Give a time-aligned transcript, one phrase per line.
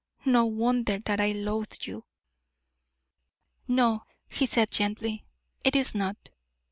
[0.25, 2.05] No wonder that I loathe you!"
[3.67, 5.27] "No," he said, gently,
[5.63, 6.17] "it is not."